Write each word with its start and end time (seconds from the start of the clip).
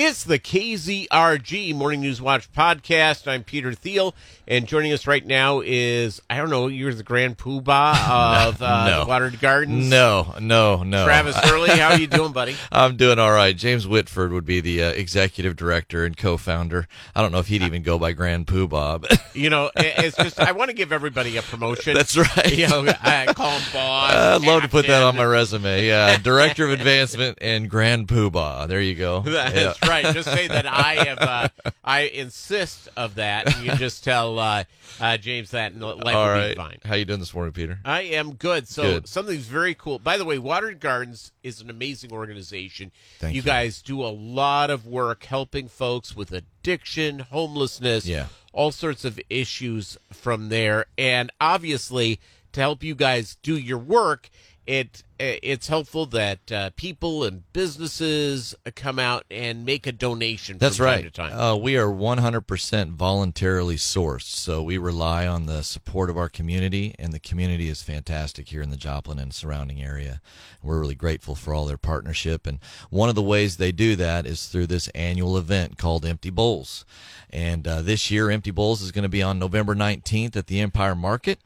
It's 0.00 0.22
the 0.22 0.38
KZRG 0.38 1.74
Morning 1.74 2.00
News 2.02 2.22
Watch 2.22 2.52
podcast. 2.52 3.26
I'm 3.26 3.42
Peter 3.42 3.74
Thiel, 3.74 4.14
and 4.46 4.64
joining 4.68 4.92
us 4.92 5.08
right 5.08 5.26
now 5.26 5.60
is 5.60 6.22
I 6.30 6.36
don't 6.36 6.50
know, 6.50 6.68
you're 6.68 6.94
the 6.94 7.02
Grand 7.02 7.36
Poobah 7.36 8.46
of 8.46 8.62
uh, 8.62 8.88
No. 8.88 9.00
the 9.02 9.06
Watered 9.08 9.40
Gardens. 9.40 9.90
No, 9.90 10.36
no, 10.40 10.84
no. 10.84 11.04
Travis 11.04 11.34
Hurley, 11.34 11.70
how 11.70 11.94
are 11.94 11.98
you 11.98 12.06
doing, 12.06 12.30
buddy? 12.30 12.54
I'm 12.70 12.96
doing 12.96 13.18
all 13.18 13.32
right. 13.32 13.56
James 13.56 13.88
Whitford 13.88 14.30
would 14.32 14.44
be 14.44 14.60
the 14.60 14.84
uh, 14.84 14.90
executive 14.90 15.56
director 15.56 16.04
and 16.04 16.16
co-founder. 16.16 16.86
I 17.16 17.20
don't 17.20 17.32
know 17.32 17.40
if 17.40 17.48
he'd 17.48 17.62
even 17.62 17.82
go 17.82 17.98
by 17.98 18.12
Grand 18.12 18.46
Poobah. 18.46 19.00
But 19.08 19.20
You 19.34 19.50
know, 19.50 19.72
it's 19.74 20.16
just 20.16 20.38
I 20.38 20.52
want 20.52 20.70
to 20.70 20.76
give 20.76 20.92
everybody 20.92 21.36
a 21.38 21.42
promotion. 21.42 21.94
that's 21.94 22.16
right. 22.16 22.56
You 22.56 22.68
know, 22.68 22.86
I 23.02 23.32
call 23.34 23.50
him 23.50 23.62
boss. 23.72 24.12
I'd 24.12 24.42
love 24.42 24.62
to 24.62 24.68
put 24.68 24.86
that 24.86 25.02
on 25.02 25.16
my 25.16 25.24
resume. 25.24 25.84
Yeah, 25.88 26.18
director 26.18 26.66
of 26.66 26.70
advancement 26.70 27.38
and 27.40 27.68
Grand 27.68 28.06
Poobah. 28.06 28.68
There 28.68 28.80
you 28.80 28.94
go. 28.94 29.22
That's 29.22 29.56
Yeah. 29.56 29.66
right. 29.82 29.87
Just 30.12 30.30
say 30.30 30.48
that 30.48 30.66
I 30.66 30.94
have. 31.04 31.18
Uh, 31.18 31.48
I 31.84 32.00
insist 32.02 32.88
of 32.96 33.16
that. 33.16 33.54
And 33.56 33.66
you 33.66 33.74
just 33.76 34.04
tell 34.04 34.38
uh, 34.38 34.64
uh, 35.00 35.16
James 35.16 35.50
that, 35.52 35.72
and 35.72 35.80
life 35.82 36.14
All 36.14 36.26
will 36.26 36.32
right. 36.32 36.48
be 36.50 36.54
fine. 36.54 36.78
How 36.84 36.94
you 36.94 37.04
doing 37.04 37.20
this 37.20 37.34
morning, 37.34 37.52
Peter? 37.52 37.78
I 37.84 38.02
am 38.02 38.34
good. 38.34 38.68
So 38.68 38.82
Good. 38.82 39.08
something's 39.08 39.46
very 39.46 39.74
cool. 39.74 39.98
By 39.98 40.16
the 40.18 40.24
way, 40.24 40.38
Watered 40.38 40.80
Gardens 40.80 41.32
is 41.42 41.60
an 41.60 41.70
amazing 41.70 42.12
organization. 42.12 42.92
Thank 43.18 43.34
you, 43.34 43.40
you. 43.40 43.46
guys 43.46 43.82
do 43.82 44.02
a 44.04 44.08
lot 44.08 44.70
of 44.70 44.86
work 44.86 45.24
helping 45.24 45.68
folks 45.68 46.14
with 46.14 46.32
addiction, 46.32 47.20
homelessness, 47.20 48.06
Yeah. 48.06 48.26
all 48.52 48.70
sorts 48.72 49.04
of 49.04 49.18
issues 49.30 49.96
from 50.12 50.48
there. 50.50 50.86
And 50.96 51.30
obviously, 51.40 52.20
to 52.52 52.60
help 52.60 52.82
you 52.82 52.94
guys 52.94 53.36
do 53.42 53.56
your 53.56 53.78
work, 53.78 54.28
it 54.68 55.02
it's 55.18 55.66
helpful 55.66 56.06
that 56.06 56.52
uh, 56.52 56.70
people 56.76 57.24
and 57.24 57.50
businesses 57.52 58.54
come 58.76 58.98
out 59.00 59.24
and 59.30 59.64
make 59.64 59.86
a 59.86 59.92
donation. 59.92 60.58
That's 60.58 60.76
from 60.76 60.86
right. 60.86 60.96
Time 60.96 61.04
to 61.04 61.10
time. 61.10 61.32
Uh, 61.36 61.56
we 61.56 61.76
are 61.76 61.88
100% 61.88 62.92
voluntarily 62.92 63.74
sourced, 63.74 64.22
so 64.22 64.62
we 64.62 64.78
rely 64.78 65.26
on 65.26 65.46
the 65.46 65.62
support 65.62 66.08
of 66.08 66.16
our 66.16 66.28
community, 66.28 66.94
and 67.00 67.12
the 67.12 67.18
community 67.18 67.68
is 67.68 67.82
fantastic 67.82 68.50
here 68.50 68.62
in 68.62 68.70
the 68.70 68.76
Joplin 68.76 69.18
and 69.18 69.34
surrounding 69.34 69.82
area. 69.82 70.20
We're 70.62 70.78
really 70.78 70.94
grateful 70.94 71.34
for 71.34 71.52
all 71.52 71.66
their 71.66 71.78
partnership, 71.78 72.46
and 72.46 72.60
one 72.90 73.08
of 73.08 73.16
the 73.16 73.22
ways 73.22 73.56
they 73.56 73.72
do 73.72 73.96
that 73.96 74.24
is 74.24 74.46
through 74.46 74.68
this 74.68 74.86
annual 74.88 75.36
event 75.36 75.78
called 75.78 76.04
Empty 76.04 76.30
Bowls. 76.30 76.84
And 77.30 77.66
uh, 77.66 77.82
this 77.82 78.10
year, 78.10 78.30
Empty 78.30 78.52
Bowls 78.52 78.82
is 78.82 78.92
going 78.92 79.02
to 79.02 79.08
be 79.08 79.22
on 79.22 79.40
November 79.40 79.74
19th 79.74 80.36
at 80.36 80.46
the 80.46 80.60
Empire 80.60 80.94
Market. 80.94 81.40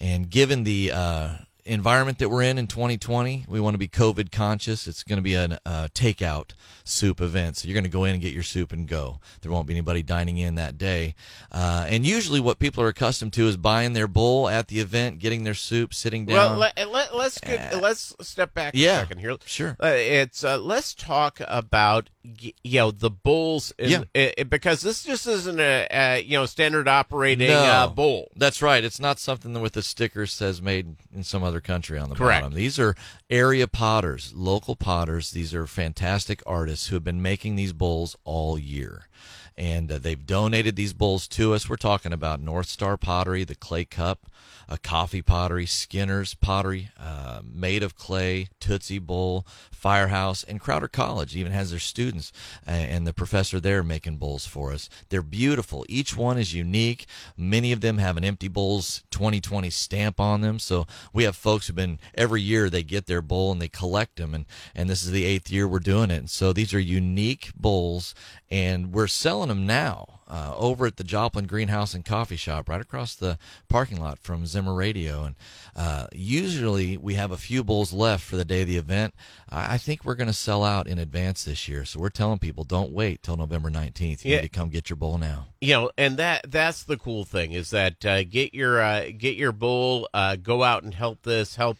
And 0.00 0.28
given 0.28 0.64
the 0.64 0.90
uh, 0.90 1.28
environment 1.64 2.18
that 2.18 2.28
we're 2.28 2.42
in 2.42 2.58
in 2.58 2.66
2020, 2.66 3.46
we 3.48 3.60
want 3.60 3.74
to 3.74 3.78
be 3.78 3.88
COVID 3.88 4.30
conscious. 4.30 4.86
It's 4.86 5.02
going 5.02 5.16
to 5.18 5.22
be 5.22 5.34
a 5.34 5.58
uh, 5.64 5.88
takeout 5.94 6.50
soup 6.84 7.20
event. 7.20 7.56
So 7.56 7.66
you're 7.68 7.74
going 7.74 7.84
to 7.84 7.90
go 7.90 8.04
in 8.04 8.12
and 8.14 8.22
get 8.22 8.32
your 8.34 8.42
soup 8.42 8.72
and 8.72 8.86
go. 8.86 9.20
There 9.40 9.50
won't 9.50 9.66
be 9.66 9.74
anybody 9.74 10.02
dining 10.02 10.38
in 10.38 10.56
that 10.56 10.76
day. 10.78 11.14
Uh, 11.50 11.86
and 11.88 12.04
usually, 12.06 12.40
what 12.40 12.58
people 12.58 12.82
are 12.84 12.88
accustomed 12.88 13.32
to 13.34 13.48
is 13.48 13.56
buying 13.56 13.92
their 13.94 14.08
bowl 14.08 14.48
at 14.48 14.68
the 14.68 14.80
event, 14.80 15.18
getting 15.18 15.44
their 15.44 15.54
soup, 15.54 15.94
sitting 15.94 16.26
well, 16.26 16.50
down. 16.50 16.58
let, 16.58 16.90
let, 16.90 17.16
let's 17.16 17.38
get, 17.40 17.80
let's 17.80 18.14
step 18.20 18.54
back 18.54 18.72
yeah. 18.76 18.98
a 18.98 19.00
second 19.00 19.18
here. 19.18 19.36
Sure. 19.46 19.76
Uh, 19.82 19.86
it's 19.94 20.44
uh, 20.44 20.58
let's 20.58 20.94
talk 20.94 21.40
about 21.46 22.10
you 22.40 22.52
know 22.80 22.90
the 22.90 23.10
bowls, 23.10 23.72
in, 23.78 23.90
Yeah. 23.90 24.04
i- 24.14 24.34
i- 24.38 24.42
because 24.44 24.80
this 24.80 25.02
just 25.04 25.26
isn't 25.26 25.60
a, 25.60 25.86
a 25.90 26.22
you 26.22 26.38
know 26.38 26.46
standard 26.46 26.88
operating 26.88 27.48
No. 27.48 27.62
uh, 27.62 27.86
bowl. 27.88 28.30
That's 28.36 28.62
right. 28.62 28.82
It's 28.84 29.00
not 29.00 29.18
something 29.18 29.52
that 29.52 29.60
with 29.60 29.76
a 29.76 29.82
sticker 29.82 30.26
says 30.26 30.62
made 30.62 30.96
in 31.14 31.22
some 31.24 31.42
other 31.42 31.53
country 31.60 31.98
on 31.98 32.08
the 32.08 32.14
Correct. 32.14 32.42
bottom. 32.42 32.56
These 32.56 32.78
are 32.78 32.94
area 33.30 33.66
potters, 33.66 34.32
local 34.34 34.76
potters. 34.76 35.30
These 35.30 35.54
are 35.54 35.66
fantastic 35.66 36.42
artists 36.46 36.88
who 36.88 36.96
have 36.96 37.04
been 37.04 37.22
making 37.22 37.56
these 37.56 37.72
bowls 37.72 38.16
all 38.24 38.58
year. 38.58 39.08
And 39.56 39.90
uh, 39.90 39.98
they've 39.98 40.26
donated 40.26 40.74
these 40.74 40.92
bowls 40.92 41.28
to 41.28 41.54
us. 41.54 41.68
We're 41.68 41.76
talking 41.76 42.12
about 42.12 42.40
North 42.40 42.66
Star 42.66 42.96
Pottery, 42.96 43.44
the 43.44 43.54
Clay 43.54 43.84
Cup, 43.84 44.26
a 44.68 44.78
Coffee 44.78 45.22
Pottery, 45.22 45.66
Skinner's 45.66 46.34
Pottery, 46.34 46.90
uh, 46.98 47.40
Made 47.44 47.82
of 47.82 47.94
Clay, 47.96 48.48
Tootsie 48.60 48.98
Bowl, 48.98 49.46
Firehouse, 49.70 50.42
and 50.42 50.60
Crowder 50.60 50.88
College 50.88 51.36
even 51.36 51.52
has 51.52 51.70
their 51.70 51.78
students 51.78 52.32
uh, 52.66 52.70
and 52.70 53.06
the 53.06 53.12
professor 53.12 53.60
there 53.60 53.82
making 53.82 54.16
bowls 54.16 54.46
for 54.46 54.72
us. 54.72 54.88
They're 55.10 55.22
beautiful. 55.22 55.84
Each 55.88 56.16
one 56.16 56.38
is 56.38 56.54
unique. 56.54 57.06
Many 57.36 57.72
of 57.72 57.80
them 57.80 57.98
have 57.98 58.16
an 58.16 58.24
Empty 58.24 58.48
Bowls 58.48 59.02
2020 59.10 59.68
stamp 59.70 60.18
on 60.18 60.40
them. 60.40 60.58
So 60.58 60.86
we 61.12 61.24
have 61.24 61.36
folks 61.44 61.66
who've 61.66 61.76
been 61.76 61.98
every 62.14 62.40
year 62.40 62.70
they 62.70 62.82
get 62.82 63.04
their 63.04 63.20
bowl 63.20 63.52
and 63.52 63.60
they 63.60 63.68
collect 63.68 64.16
them, 64.16 64.34
and 64.34 64.46
and 64.74 64.88
this 64.88 65.02
is 65.04 65.10
the 65.10 65.26
eighth 65.26 65.50
year 65.50 65.68
we're 65.68 65.78
doing 65.78 66.10
it. 66.10 66.16
And 66.16 66.30
so 66.30 66.54
these 66.54 66.72
are 66.72 66.80
unique 66.80 67.52
bowls, 67.54 68.14
and 68.50 68.92
we're 68.92 69.06
selling 69.06 69.50
them 69.50 69.66
now 69.66 70.20
uh, 70.34 70.52
over 70.56 70.84
at 70.86 70.96
the 70.96 71.04
Joplin 71.04 71.46
Greenhouse 71.46 71.94
and 71.94 72.04
Coffee 72.04 72.34
Shop, 72.36 72.68
right 72.68 72.80
across 72.80 73.14
the 73.14 73.38
parking 73.68 74.00
lot 74.00 74.18
from 74.18 74.46
Zimmer 74.46 74.74
Radio. 74.74 75.22
And 75.24 75.34
uh, 75.76 76.06
usually 76.12 76.96
we 76.96 77.14
have 77.14 77.30
a 77.30 77.36
few 77.36 77.62
bowls 77.62 77.92
left 77.92 78.24
for 78.24 78.34
the 78.36 78.44
day 78.44 78.62
of 78.62 78.68
the 78.68 78.76
event. 78.76 79.14
I, 79.48 79.74
I 79.74 79.78
think 79.78 80.04
we're 80.04 80.16
going 80.16 80.26
to 80.26 80.32
sell 80.32 80.64
out 80.64 80.86
in 80.88 80.98
advance 80.98 81.44
this 81.44 81.68
year, 81.68 81.84
so 81.84 82.00
we're 82.00 82.08
telling 82.10 82.38
people 82.40 82.64
don't 82.64 82.90
wait 82.92 83.22
till 83.22 83.36
November 83.36 83.70
nineteenth. 83.70 84.24
You 84.24 84.32
Yeah. 84.32 84.40
need 84.40 84.52
to 84.52 84.58
come 84.58 84.70
get 84.70 84.90
your 84.90 84.96
bowl 84.96 85.18
now. 85.18 85.46
You 85.60 85.72
know, 85.74 85.90
and 85.96 86.16
that 86.18 86.50
that's 86.50 86.82
the 86.82 86.96
cool 86.98 87.24
thing 87.24 87.52
is 87.52 87.70
that 87.70 88.04
uh, 88.04 88.24
get 88.24 88.52
your 88.54 88.80
uh, 88.82 89.06
get 89.16 89.36
your 89.36 89.52
bowl, 89.52 90.08
uh, 90.12 90.36
go 90.36 90.62
out 90.64 90.82
and 90.82 90.92
help 90.94 91.22
this, 91.22 91.54
help 91.56 91.78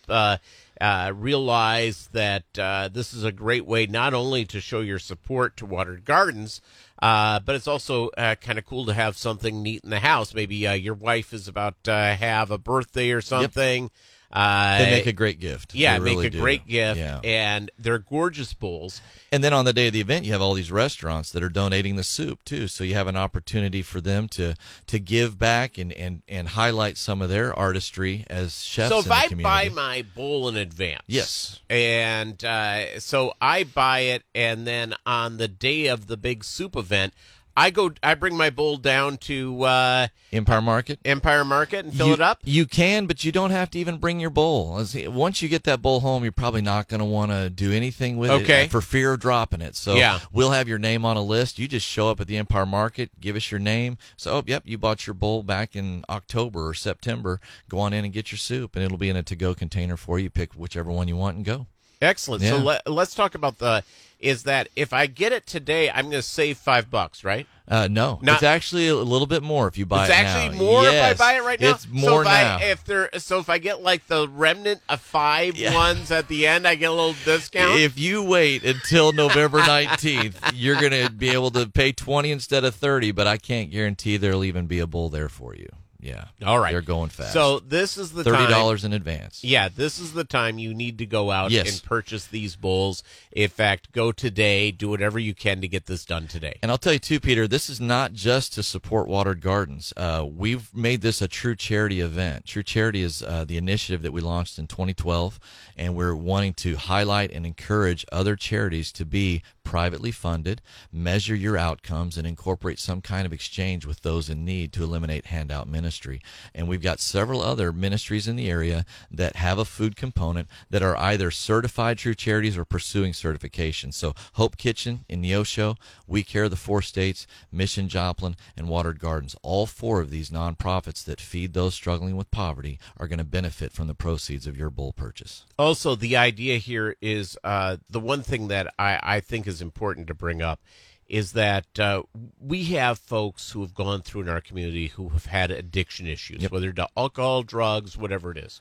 uh, 0.85 1.13
realize 1.17 2.11
that 2.13 2.59
uh, 2.59 2.91
this 2.93 3.15
is 3.15 3.25
a 3.25 3.33
great 3.33 3.65
way 3.65 3.87
not 3.87 4.13
only 4.13 4.45
to 4.45 4.61
show 4.61 4.81
your 4.81 4.99
support 4.99 5.57
to 5.57 5.65
Watered 5.65 6.05
Gardens. 6.05 6.61
Uh, 7.01 7.41
but 7.41 7.55
it's 7.55 7.67
also 7.67 8.09
uh, 8.19 8.35
kind 8.35 8.59
of 8.59 8.67
cool 8.67 8.85
to 8.85 8.93
have 8.93 9.17
something 9.17 9.63
neat 9.63 9.83
in 9.83 9.89
the 9.89 10.01
house. 10.01 10.35
Maybe 10.35 10.67
uh, 10.67 10.75
your 10.75 10.95
wife 10.95 11.33
is 11.33 11.49
about 11.49 11.83
to 11.85 11.93
have 11.93 12.51
a 12.51 12.59
birthday 12.59 13.13
or 13.13 13.23
something. 13.23 13.91
Uh, 14.35 14.79
They 14.79 14.91
make 14.91 15.07
a 15.07 15.13
great 15.13 15.39
gift. 15.39 15.75
yeah, 15.75 15.95
They 15.99 16.05
make 16.05 16.13
really 16.15 16.27
a 16.27 16.31
do. 16.31 16.41
great 16.41 16.67
gift, 16.67 16.99
Yeah. 16.99 17.21
and 17.23 17.71
they're 17.79 18.01
gorgeous 18.01 18.53
bowls. 18.53 19.01
And 19.31 19.45
then 19.45 19.53
on 19.53 19.65
the 19.65 19.73
day 19.73 19.87
of 19.87 19.93
the 19.93 20.01
event, 20.01 20.25
you 20.25 20.33
have 20.33 20.43
all 20.43 20.55
these 20.55 20.73
restaurants 20.73 21.31
that 21.31 21.43
are 21.43 21.49
donating 21.49 21.95
the 21.97 22.03
soup 22.03 22.45
too. 22.45 22.67
So 22.67 22.83
you 22.83 22.95
have 22.95 23.07
an 23.07 23.17
opportunity 23.17 23.81
for 23.83 24.01
them 24.01 24.27
to 24.31 24.55
to 24.89 24.99
give 24.99 25.39
back 25.39 25.79
and 25.79 25.93
and, 25.93 26.23
and 26.29 26.49
highlight 26.49 26.97
some 26.99 27.23
of 27.23 27.29
their 27.31 27.57
artistry 27.57 28.25
as 28.29 28.63
chefs. 28.63 28.91
So 28.91 28.99
if 28.99 29.11
I 29.11 29.29
community. 29.29 29.43
buy 29.43 29.69
my 29.75 30.03
bowl 30.17 30.49
in 30.49 30.57
advance, 30.57 31.03
Yes. 31.07 31.61
and 31.71 32.45
uh, 32.45 32.99
so 33.01 33.35
I 33.41 33.63
buy 33.65 34.01
it, 34.01 34.25
and 34.35 34.67
then 34.67 34.95
on 35.07 35.37
the 35.37 35.49
day 35.49 35.87
of 35.87 36.07
the 36.09 36.17
big 36.17 36.43
soup 36.45 36.75
event, 36.77 37.15
I 37.57 37.71
go, 37.71 37.93
I 38.03 38.15
bring 38.15 38.37
my 38.37 38.51
bowl 38.51 38.77
down 38.79 39.17
to 39.19 39.63
uh, 39.63 40.09
Empire 40.33 40.61
Market. 40.61 40.99
Empire 41.05 41.45
Market 41.45 41.85
and 41.85 41.95
fill 41.95 42.09
you, 42.09 42.13
it 42.15 42.21
up. 42.21 42.41
You 42.45 42.67
can, 42.67 43.07
but 43.07 43.25
you 43.25 43.31
don't 43.31 43.53
have 43.53 43.71
to 43.71 43.79
even 43.79 43.99
bring 43.99 44.19
your 44.19 44.31
bowl. 44.31 44.83
Once 45.07 45.41
you 45.43 45.49
get 45.49 45.63
that 45.65 45.81
bowl 45.81 46.01
home, 46.01 46.25
you're 46.25 46.33
probably 46.33 46.63
not 46.63 46.89
going 46.89 46.99
to 46.99 47.05
want 47.05 47.31
to 47.31 47.49
do 47.51 47.71
anything 47.73 48.17
with 48.17 48.31
Okay. 48.31 48.65
it 48.65 48.71
for 48.71 48.81
fear 48.81 49.13
of 49.13 49.21
dropping 49.21 49.61
it. 49.61 49.77
So 49.77 49.95
Yeah. 49.95 50.19
we'll 50.33 50.51
have 50.51 50.67
your 50.69 50.79
name 50.79 51.05
on 51.05 51.17
a 51.17 51.23
list. 51.23 51.59
You 51.59 51.69
just 51.69 51.87
show 51.87 52.11
up 52.11 52.21
at 52.21 52.27
the 52.27 52.37
Empire 52.37 52.67
Market, 52.67 53.11
give 53.21 53.37
us 53.37 53.51
your 53.51 53.61
name. 53.61 53.99
So, 54.17 54.33
oh, 54.39 54.43
yep, 54.47 54.65
you 54.67 54.77
bought 54.77 55.07
your 55.07 55.15
bowl 55.15 55.43
back 55.45 55.77
in 55.77 56.05
October 56.09 56.67
or 56.69 56.75
September. 56.75 57.41
Go 57.69 57.79
on 57.79 57.93
in 57.93 58.05
and 58.05 58.13
get 58.13 58.33
your 58.33 58.39
soup, 58.39 58.75
and 58.75 58.85
it'll 58.85 58.99
be 58.99 59.09
in 59.11 59.17
a 59.17 59.23
to-go 59.23 59.55
container 59.55 59.97
for 59.97 60.19
you. 60.19 60.29
Pick 60.29 60.55
whichever 60.55 60.91
one 60.91 61.07
you 61.09 61.17
want 61.17 61.37
and 61.37 61.45
go. 61.45 61.67
Excellent. 62.03 62.43
So 62.43 62.57
Yeah. 62.57 62.63
let, 62.63 62.91
let's 62.91 63.15
talk 63.15 63.35
about 63.35 63.59
the. 63.59 63.83
Is 64.21 64.45
that 64.45 64.69
if 64.75 64.95
I 64.95 65.05
get 65.07 65.33
it 65.33 65.47
today, 65.47 65.91
I'm 65.91 66.05
going 66.05 66.13
to 66.13 66.23
save 66.23 66.57
five 66.57 66.91
bucks, 66.91 67.25
right? 67.25 67.47
Uh, 67.69 67.89
no, 67.91 68.19
Not- 68.23 68.37
it's 68.37 68.43
actually 68.43 68.89
a 68.89 68.95
little 68.95 69.27
bit 69.27 69.43
more 69.43 69.69
if 69.69 69.77
you 69.77 69.85
buy 69.85 70.05
It's 70.07 70.11
it 70.15 70.17
actually 70.19 70.57
now. 70.57 70.65
more 70.65 70.83
Yes, 70.85 71.13
if 71.13 71.21
I 71.21 71.25
buy 71.25 71.37
it 71.39 71.43
right 71.45 71.61
now. 71.61 71.71
It's 71.73 71.87
more 71.89 72.09
so 72.11 72.21
if 72.21 72.25
now. 72.27 72.57
I, 72.59 72.65
if 72.65 72.85
there, 72.85 73.11
so 73.19 73.39
if 73.39 73.51
I 73.51 73.59
get 73.59 73.83
like 73.83 74.07
the 74.07 74.27
remnant 74.27 74.81
of 74.89 75.03
five 75.03 75.57
Yeah. 75.57 75.75
ones 75.75 76.11
at 76.11 76.29
the 76.29 76.47
end, 76.47 76.67
I 76.67 76.75
get 76.75 76.87
a 76.87 76.95
little 76.95 77.17
discount. 77.27 77.79
If 77.81 77.99
you 77.99 78.23
wait 78.23 78.65
until 78.65 79.13
November 79.13 79.61
19th, 79.61 80.37
you're 80.55 80.81
going 80.81 80.93
to 81.07 81.11
be 81.11 81.29
able 81.31 81.51
to 81.51 81.69
pay 81.69 81.93
20 81.93 82.31
instead 82.31 82.65
of 82.65 82.75
30, 82.75 83.11
but 83.13 83.27
I 83.27 83.37
can't 83.37 83.71
guarantee 83.71 84.17
there'll 84.17 84.45
even 84.45 84.67
be 84.67 84.79
a 84.79 84.87
bull 84.87 85.11
there 85.11 85.29
for 85.29 85.55
you. 85.55 85.69
Yeah. 86.05 86.27
All 86.45 86.59
right. 86.59 86.71
They're 86.73 86.83
going 86.83 87.09
fast. 87.09 87.33
So 87.33 87.61
this 87.61 87.97
is 87.97 88.13
the 88.13 88.23
$30 88.25 88.85
in 88.85 88.93
advance. 88.93 89.43
Yeah, 89.43 89.71
this 89.75 89.99
is 89.99 90.13
the 90.13 90.23
time 90.25 90.59
you 90.59 90.75
need 90.75 90.99
to 90.99 91.07
go 91.07 91.31
out 91.31 91.51
Yes. 91.51 91.73
and 91.73 91.83
purchase 91.83 92.27
these 92.27 92.57
bowls. 92.57 93.03
In 93.33 93.49
fact, 93.49 93.91
go 93.93 94.13
today. 94.13 94.71
Do 94.71 94.91
whatever 94.91 95.19
you 95.19 95.33
can 95.35 95.63
to 95.63 95.69
get 95.69 95.87
this 95.87 96.05
done 96.05 96.27
today. 96.27 96.59
And 96.63 96.71
I'll 96.71 96.77
tell 96.77 96.93
you 96.93 96.99
too, 96.99 97.21
Peter, 97.21 97.49
this 97.49 97.71
is 97.71 97.81
not 97.81 98.13
just 98.13 98.53
to 98.55 98.63
support 98.63 99.09
Watered 99.09 99.41
Gardens. 99.41 99.95
Uh, 99.97 100.27
we've 100.31 100.75
made 100.77 101.01
this 101.01 101.23
a 101.23 101.29
true 101.29 101.57
charity 101.57 102.01
event. 102.01 102.45
True 102.45 102.63
Charity 102.63 103.03
is 103.03 103.23
uh, 103.23 103.45
the 103.47 103.57
initiative 103.57 104.03
that 104.03 104.13
we 104.13 104.21
launched 104.21 104.59
in 104.59 104.67
2012, 104.67 105.41
and 105.77 105.95
we're 105.97 106.15
wanting 106.15 106.53
to 106.55 106.77
highlight 106.77 107.31
and 107.31 107.47
encourage 107.47 108.05
other 108.13 108.37
charities 108.37 108.93
to 108.93 109.07
be 109.07 109.43
privately 109.75 110.13
funded, 110.13 110.63
measure 110.93 111.35
your 111.35 111.59
outcomes, 111.59 112.17
and 112.17 112.29
incorporate 112.29 112.79
some 112.79 113.01
kind 113.01 113.27
of 113.27 113.33
exchange 113.33 113.85
with 113.85 114.03
those 114.03 114.31
in 114.31 114.45
need 114.45 114.73
to 114.73 114.85
eliminate 114.85 115.27
handout 115.27 115.67
ministry. 115.67 116.21
And 116.55 116.69
we've 116.69 116.81
got 116.81 117.01
several 117.01 117.43
other 117.43 117.73
ministries 117.73 118.29
in 118.29 118.37
the 118.37 118.49
area 118.49 118.85
that 119.11 119.35
have 119.35 119.59
a 119.59 119.65
food 119.65 119.97
component 119.97 120.47
that 120.71 120.85
are 120.85 120.97
either 120.97 121.33
certified 121.33 121.99
true 121.99 122.15
charities 122.15 122.57
or 122.57 122.65
pursuing 122.65 123.13
certification. 123.13 123.91
So 123.91 124.15
Hope 124.35 124.57
Kitchen 124.57 125.05
in 125.09 125.23
Neosho, 125.23 125.77
We 126.07 126.23
Care 126.23 126.49
the 126.49 126.55
Four 126.55 126.81
States, 126.81 127.27
Mission 127.51 127.89
Joplin, 127.89 128.37
and 128.57 128.69
Watered 128.69 129.01
Gardens. 129.01 129.35
All 129.43 129.67
four 129.67 130.01
of 130.01 130.11
these 130.11 130.31
nonprofits 130.31 131.05
that 131.07 131.21
feed 131.21 131.53
those 131.53 131.75
struggling 131.75 132.17
with 132.17 132.31
poverty 132.31 132.79
are 132.97 133.09
going 133.09 133.19
to 133.19 133.25
benefit 133.25 133.73
from 133.73 133.89
the 133.89 133.95
proceeds 133.95 134.47
of 134.47 134.57
your 134.57 134.71
bull 134.71 134.93
purchase. 134.93 135.47
Also, 135.59 135.97
the 135.97 136.17
idea 136.17 136.59
here 136.59 136.95
is 137.01 137.37
uh, 137.43 137.79
the 137.91 137.99
one 137.99 138.23
thing 138.23 138.47
that 138.47 138.73
I, 138.79 139.01
I 139.03 139.19
think 139.19 139.49
is 139.49 139.64
important 139.65 140.07
to 140.09 140.15
bring 140.15 140.41
up 140.43 140.61
is 141.07 141.33
that 141.33 141.79
uh, 141.79 142.03
we 142.41 142.65
have 142.65 142.99
folks 142.99 143.51
who 143.51 143.61
have 143.61 143.75
gone 143.75 144.01
through 144.03 144.23
in 144.23 144.29
our 144.29 144.41
community 144.41 144.87
who 144.89 145.11
have 145.11 145.27
had 145.27 145.51
addiction 145.51 146.07
issues, 146.07 146.43
Yep. 146.43 146.51
whether 146.53 146.73
to 146.73 146.89
alcohol, 146.97 147.43
drugs, 147.43 147.97
whatever 147.97 148.31
it 148.31 148.39
is. 148.39 148.61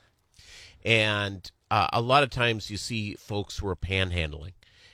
And 0.84 1.50
uh, 1.70 1.88
a 1.92 2.00
lot 2.00 2.22
of 2.22 2.30
times 2.30 2.70
you 2.70 2.76
see 2.76 3.14
folks 3.14 3.58
who 3.58 3.68
are 3.68 3.76
panhandling. 3.76 4.52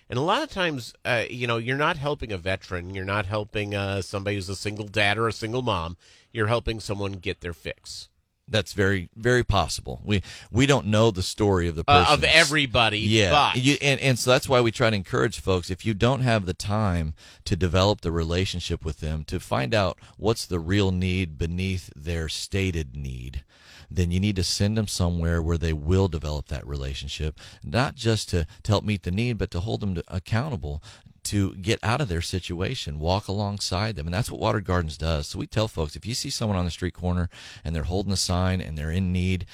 And 0.08 0.18
a 0.18 0.22
lot 0.22 0.42
of 0.42 0.50
times, 0.50 0.92
uh, 1.04 1.24
you 1.30 1.46
know, 1.46 1.56
you're 1.56 1.76
not 1.76 1.96
helping 1.96 2.32
a 2.32 2.38
veteran. 2.38 2.94
You're 2.94 3.04
not 3.04 3.26
helping 3.26 3.74
uh, 3.74 4.02
somebody 4.02 4.36
who's 4.36 4.48
a 4.48 4.56
single 4.56 4.86
dad 4.86 5.18
or 5.18 5.28
a 5.28 5.32
single 5.32 5.62
mom. 5.62 5.96
You're 6.32 6.48
helping 6.48 6.80
someone 6.80 7.12
get 7.12 7.40
their 7.40 7.52
fix. 7.52 8.08
That's 8.50 8.72
very, 8.72 9.08
very 9.16 9.44
possible. 9.44 10.02
We 10.04 10.22
we 10.50 10.66
don't 10.66 10.86
know 10.86 11.10
the 11.10 11.22
story 11.22 11.68
of 11.68 11.76
the 11.76 11.84
Uh, 11.86 12.06
of 12.10 12.24
everybody, 12.24 12.98
Yeah, 12.98 13.30
but 13.30 13.62
you, 13.62 13.76
and 13.80 14.00
and 14.00 14.18
so 14.18 14.30
that's 14.30 14.48
why 14.48 14.60
we 14.60 14.72
try 14.72 14.90
to 14.90 14.96
encourage 14.96 15.40
folks. 15.40 15.70
If 15.70 15.86
you 15.86 15.94
don't 15.94 16.22
have 16.22 16.46
the 16.46 16.54
time 16.54 17.14
to 17.44 17.54
develop 17.56 18.00
the 18.00 18.12
relationship 18.12 18.84
with 18.84 18.98
them, 18.98 19.24
to 19.24 19.38
find 19.38 19.72
out 19.72 19.98
what's 20.16 20.44
the 20.44 20.58
real 20.58 20.90
need 20.90 21.38
beneath 21.38 21.90
their 21.94 22.28
stated 22.28 22.96
need, 22.96 23.44
then 23.90 24.10
you 24.10 24.20
need 24.20 24.36
to 24.36 24.44
send 24.44 24.76
them 24.76 24.86
somewhere 24.88 25.40
where 25.40 25.58
they 25.58 25.72
will 25.72 26.08
develop 26.08 26.48
that 26.48 26.66
relationship, 26.66 27.38
not 27.62 27.94
just 27.94 28.30
to, 28.30 28.46
to 28.62 28.72
help 28.72 28.84
meet 28.84 29.02
the 29.02 29.10
need, 29.10 29.38
but 29.38 29.50
to 29.50 29.60
hold 29.60 29.80
them 29.80 29.94
to, 29.94 30.04
accountable 30.08 30.82
to 31.24 31.54
get 31.54 31.78
out 31.82 32.00
of 32.00 32.08
their 32.08 32.20
situation, 32.20 32.98
walk 32.98 33.28
alongside 33.28 33.96
them. 33.96 34.06
And 34.06 34.14
that's 34.14 34.30
what 34.30 34.40
Watered 34.40 34.64
Gardens 34.64 34.96
does. 34.96 35.26
So 35.26 35.38
we 35.38 35.46
tell 35.46 35.68
folks 35.68 35.96
if 35.96 36.06
you 36.06 36.14
see 36.14 36.30
someone 36.30 36.58
on 36.58 36.64
the 36.64 36.70
street 36.70 36.94
corner 36.94 37.28
and 37.64 37.74
they're 37.74 37.84
holding 37.84 38.12
a 38.12 38.16
sign 38.16 38.60
and 38.60 38.76
they're 38.76 38.90
in 38.90 39.12
need, 39.12 39.46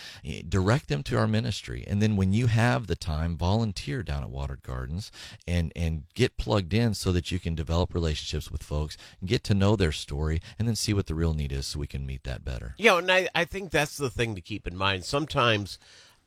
direct 0.48 0.88
them 0.88 1.02
to 1.04 1.18
our 1.18 1.26
ministry. 1.26 1.84
And 1.86 2.00
then 2.00 2.16
when 2.16 2.32
you 2.32 2.46
have 2.46 2.86
the 2.86 2.96
time, 2.96 3.36
volunteer 3.36 4.02
down 4.02 4.22
at 4.22 4.30
Watered 4.30 4.62
Gardens 4.62 5.10
and, 5.46 5.72
and 5.76 6.04
get 6.14 6.36
plugged 6.36 6.72
in 6.72 6.94
so 6.94 7.12
that 7.12 7.30
you 7.30 7.38
can 7.38 7.54
develop 7.54 7.94
relationships 7.94 8.50
with 8.50 8.62
folks, 8.62 8.96
get 9.24 9.44
to 9.44 9.54
know 9.54 9.76
their 9.76 9.92
story, 9.92 10.40
and 10.58 10.66
then 10.66 10.76
see 10.76 10.92
what 10.92 11.06
the 11.06 11.14
real 11.14 11.34
need 11.34 11.52
is 11.52 11.66
so 11.66 11.78
we 11.78 11.86
can 11.86 12.06
meet 12.06 12.24
that 12.24 12.44
better. 12.44 12.74
Know, 12.78 12.98
and 12.98 13.10
I, 13.10 13.28
I 13.34 13.44
think 13.44 13.70
that's 13.70 13.96
the 13.96 14.10
thing 14.10 14.34
to 14.34 14.40
keep 14.40 14.66
in 14.66 14.76
mind. 14.76 15.04
Sometimes, 15.04 15.78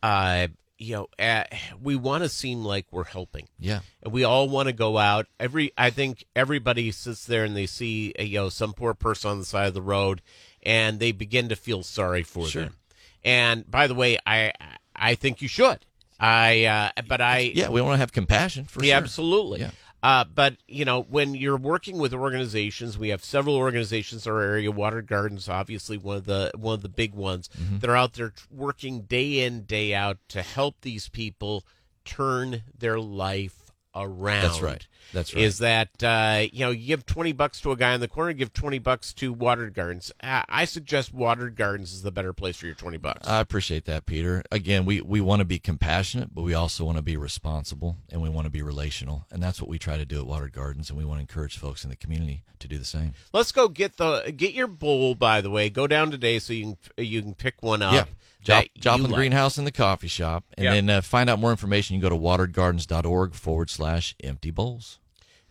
uh, 0.04 0.48
you 0.80 0.96
know, 0.96 1.08
uh, 1.20 1.44
we 1.81 1.96
want 1.96 2.24
to 2.24 2.30
seem 2.30 2.64
like 2.64 2.86
we're 2.90 3.04
helping. 3.04 3.48
Yeah. 3.60 3.81
And 4.02 4.12
we 4.14 4.24
all 4.24 4.48
want 4.50 4.68
to 4.68 4.74
go 4.74 4.98
out. 4.98 5.28
Every, 5.40 5.72
I 5.78 5.90
think 5.90 6.24
everybody 6.36 6.92
sits 6.92 7.26
there 7.26 7.44
and 7.44 7.56
they 7.56 7.66
see, 7.66 8.14
uh, 8.18 8.24
you 8.24 8.40
know, 8.40 8.50
some 8.50 8.74
poor 8.74 8.94
person 8.94 9.30
on 9.31 9.40
the 9.40 9.46
side 9.46 9.68
of 9.68 9.74
the 9.74 9.81
road, 9.81 10.22
and 10.64 11.00
they 11.00 11.12
begin 11.12 11.50
to 11.50 11.56
feel 11.56 11.84
sorry 11.84 12.24
for 12.24 12.48
Sure. 12.48 12.64
them. 12.64 12.76
And 13.24 13.70
by 13.70 13.88
the 13.88 13.96
way, 13.96 14.18
I, 14.26 14.54
I 14.96 15.16
think 15.16 15.42
you 15.42 15.48
should. 15.50 15.86
I, 16.20 16.66
uh, 16.66 17.02
but 17.08 17.22
I, 17.22 17.52
Yeah, 17.54 17.70
we 17.70 17.81
want 17.81 17.94
to 17.96 18.00
have 18.00 18.12
compassion 18.12 18.66
for 18.66 18.84
yeah, 18.84 18.96
sure. 18.96 19.04
absolutely. 19.04 19.60
Yeah. 19.62 19.72
Uh, 20.01 20.24
but 20.24 20.56
you 20.68 20.86
know, 20.86 21.01
when 21.01 21.36
you're 21.36 21.57
working 21.57 21.98
with 21.98 22.13
organizations, 22.13 22.98
we 22.98 23.10
have 23.10 23.24
several 23.24 23.56
organizations 23.56 24.25
in 24.25 24.31
our 24.31 24.42
area. 24.42 24.72
Watered 24.72 25.07
Gardens, 25.07 25.50
obviously 25.50 25.98
one 25.98 26.18
of 26.18 26.25
the 26.25 26.51
one 26.56 26.74
of 26.75 26.81
the 26.81 26.90
big 26.90 27.13
ones 27.13 27.50
Mm-hmm. 27.50 27.80
that 27.80 27.90
are 27.90 27.96
out 27.96 28.13
there 28.13 28.34
working 28.51 29.01
day 29.01 29.40
in 29.46 29.63
day 29.63 29.94
out 29.94 30.18
to 30.30 30.42
help 30.42 30.81
these 30.81 31.10
people 31.10 31.63
turn 32.06 32.63
their 32.78 33.00
life 33.00 33.69
around. 34.00 34.44
That's 34.44 34.62
right. 34.62 34.88
That's 35.13 35.34
right. 35.34 35.44
Is 35.44 35.57
that 35.60 36.04
uh, 36.04 36.46
you 36.51 36.60
know 36.60 36.72
you 36.72 36.86
give 36.88 37.06
twenty 37.06 37.31
bucks 37.31 37.60
to 37.62 37.72
a 37.72 37.75
guy 37.75 37.94
in 37.94 38.01
the 38.01 38.07
corner, 38.07 38.31
give 38.34 38.54
twenty 38.54 38.80
bucks 38.80 39.12
to 39.16 39.34
Watered 39.34 39.74
Gardens. 39.74 40.12
I 40.22 40.66
suggest 40.66 41.13
Watered 41.13 41.56
Gardens 41.56 41.94
is 41.94 42.04
the 42.04 42.12
better 42.12 42.31
place 42.34 42.57
for 42.57 42.68
your 42.68 42.75
twenty 42.75 42.98
bucks. 42.98 43.28
I 43.28 43.40
appreciate 43.40 43.86
that, 43.86 44.06
Peter. 44.06 44.44
Again, 44.51 44.86
we, 44.86 45.01
we 45.01 45.19
want 45.19 45.40
to 45.40 45.46
be 45.46 45.57
compassionate, 45.57 46.34
but 46.34 46.44
we 46.44 46.54
also 46.54 46.86
want 46.86 46.98
to 46.98 47.01
be 47.04 47.18
responsible 47.18 47.98
and 48.12 48.22
we 48.22 48.30
want 48.30 48.46
to 48.46 48.51
be 48.51 48.62
relational. 48.62 49.25
And 49.31 49.42
that's 49.42 49.60
what 49.60 49.69
we 49.69 49.80
try 49.80 49.98
to 49.98 50.06
do 50.06 50.19
at 50.19 50.28
Watered 50.28 50.54
Gardens. 50.54 50.90
And 50.90 50.98
we 51.00 51.06
want 51.06 51.18
to 51.18 51.22
encourage 51.22 51.57
folks 51.57 51.84
in 51.84 51.90
the 51.90 51.95
community 51.95 52.44
to 52.60 52.68
do 52.68 52.78
the 52.78 52.86
same. 52.86 53.13
Let's 53.34 53.52
go 53.52 53.68
get 53.68 53.98
the 53.98 54.31
get 54.36 54.54
your 54.54 54.68
bowl. 54.68 55.16
By 55.16 55.42
the 55.42 55.50
way, 55.50 55.69
go 55.69 55.88
down 55.88 56.12
today 56.12 56.38
so 56.40 56.54
you 56.54 56.78
can 56.95 57.06
you 57.06 57.22
can 57.22 57.34
pick 57.34 57.62
one 57.62 57.81
up. 57.81 57.94
yeah. 57.94 58.06
Jop, 58.44 58.70
Joplin 58.80 59.12
like. 59.12 59.18
Greenhouse 59.18 59.58
in 59.58 59.66
the 59.66 59.72
coffee 59.72 60.08
shop. 60.08 60.44
And 60.58 60.64
Yeah. 60.66 60.74
then 60.74 60.90
uh, 60.90 61.02
find 61.02 61.30
out 61.30 61.40
more 61.40 61.52
information. 61.52 61.96
You 61.96 62.02
can 62.02 62.10
go 62.10 62.16
to 62.16 62.22
wateredgardens.org 62.22 63.34
forward 63.34 63.70
slash 63.70 64.16
empty 64.24 64.52
bowls. 64.52 65.00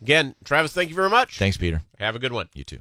Again, 0.01 0.35
Travis, 0.45 0.73
thank 0.73 0.89
you 0.91 0.95
very 0.97 1.11
much. 1.11 1.39
Thanks, 1.39 1.57
Peter. 1.57 1.83
Have 1.99 2.15
a 2.17 2.19
good 2.19 2.33
one. 2.33 2.49
You 2.55 2.65
too. 2.65 2.79